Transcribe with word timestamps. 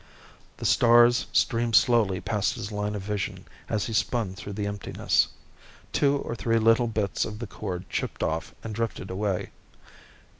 The 0.57 0.65
stars 0.65 1.27
streamed 1.31 1.75
slowly 1.75 2.21
past 2.21 2.55
his 2.55 2.71
line 2.71 2.95
of 2.95 3.03
vision 3.03 3.45
as 3.69 3.85
he 3.85 3.93
spun 3.93 4.33
through 4.33 4.53
the 4.53 4.65
emptiness. 4.65 5.27
Two 5.93 6.17
or 6.17 6.35
three 6.35 6.57
little 6.57 6.87
bits 6.87 7.23
of 7.23 7.37
the 7.37 7.45
cord 7.45 7.87
chipped 7.87 8.23
off 8.23 8.55
and 8.63 8.73
drifted 8.73 9.11
away. 9.11 9.51